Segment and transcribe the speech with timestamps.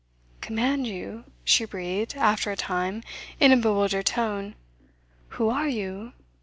[0.41, 3.03] "Command you?" she breathed, after a time,
[3.39, 4.55] in a bewildered tone.
[5.37, 6.13] "Who are you?"